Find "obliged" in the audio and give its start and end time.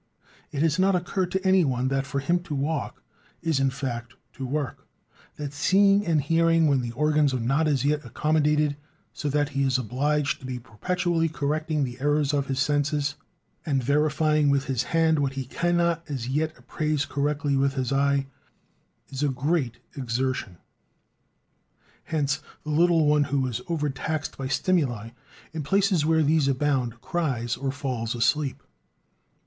9.77-10.39